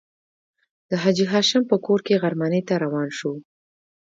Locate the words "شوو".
3.17-3.37